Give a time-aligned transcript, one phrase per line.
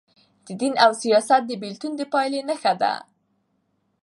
[0.45, 2.93] د دین او سیاست د بیلتون پایلي نهه دي.